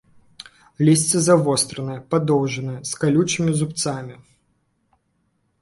[0.87, 4.15] Лісце завостранае, падоўжанае, з калючымі зубцамі.